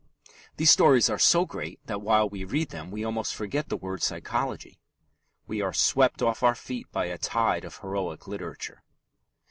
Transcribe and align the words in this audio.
These 0.57 0.71
stories 0.71 1.11
are 1.11 1.19
so 1.19 1.45
great 1.45 1.79
that 1.85 2.01
while 2.01 2.27
we 2.27 2.43
read 2.43 2.69
them 2.71 2.89
we 2.89 3.03
almost 3.03 3.35
forget 3.35 3.69
the 3.69 3.77
word 3.77 4.01
"psychology." 4.01 4.79
We 5.45 5.61
are 5.61 5.73
swept 5.73 6.23
off 6.23 6.41
our 6.41 6.55
feet 6.55 6.91
by 6.91 7.05
a 7.05 7.19
tide 7.19 7.63
of 7.65 7.77
heroic 7.77 8.25
literature. 8.27 8.81